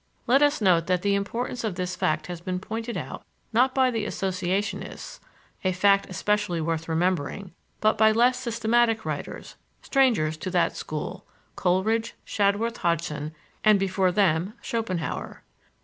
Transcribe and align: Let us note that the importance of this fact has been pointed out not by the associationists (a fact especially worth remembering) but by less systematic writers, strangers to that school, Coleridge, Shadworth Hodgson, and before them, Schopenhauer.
Let 0.25 0.41
us 0.41 0.61
note 0.61 0.87
that 0.87 1.03
the 1.03 1.13
importance 1.13 1.63
of 1.63 1.75
this 1.75 1.95
fact 1.95 2.25
has 2.25 2.41
been 2.41 2.57
pointed 2.57 2.97
out 2.97 3.23
not 3.53 3.75
by 3.75 3.91
the 3.91 4.07
associationists 4.07 5.19
(a 5.63 5.71
fact 5.73 6.07
especially 6.09 6.59
worth 6.59 6.89
remembering) 6.89 7.51
but 7.81 7.99
by 7.99 8.11
less 8.11 8.39
systematic 8.39 9.05
writers, 9.05 9.57
strangers 9.83 10.37
to 10.37 10.49
that 10.49 10.75
school, 10.75 11.27
Coleridge, 11.55 12.15
Shadworth 12.25 12.77
Hodgson, 12.77 13.35
and 13.63 13.77
before 13.79 14.11
them, 14.11 14.55
Schopenhauer. 14.59 15.43